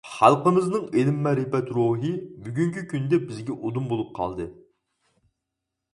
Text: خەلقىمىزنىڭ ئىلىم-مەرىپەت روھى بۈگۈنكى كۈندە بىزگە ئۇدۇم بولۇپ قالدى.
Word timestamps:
خەلقىمىزنىڭ 0.11 0.85
ئىلىم-مەرىپەت 1.01 1.69
روھى 1.75 2.13
بۈگۈنكى 2.47 2.85
كۈندە 2.95 3.21
بىزگە 3.29 3.59
ئۇدۇم 3.59 3.93
بولۇپ 3.95 4.13
قالدى. 4.21 4.51